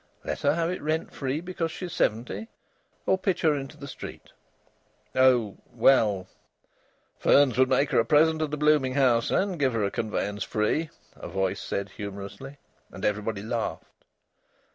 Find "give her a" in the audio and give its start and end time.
9.59-9.91